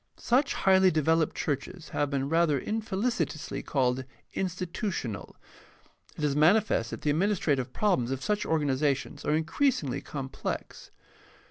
Such 0.17 0.53
highly 0.55 0.89
developed 0.89 1.35
churches 1.35 1.89
have 1.89 2.09
been 2.09 2.27
rather 2.27 2.57
infelicitously 2.59 3.61
called 3.61 4.03
institutional. 4.33 5.35
It 6.17 6.23
is 6.23 6.35
manifest 6.35 6.89
that 6.89 7.01
the 7.03 7.11
administrative 7.11 7.71
problems 7.71 8.09
of 8.09 8.23
such 8.23 8.43
organizations 8.43 9.23
are 9.25 9.35
increasingly 9.35 10.01
complex. 10.01 10.89